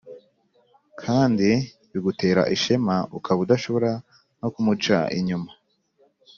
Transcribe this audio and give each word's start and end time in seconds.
kandi 1.01 1.49
bigutera 1.91 2.41
ishema, 2.55 2.95
ukaba 3.17 3.39
udashobora 3.45 3.91
no 4.39 4.47
kumuca 4.53 4.97
inyuma. 5.17 5.49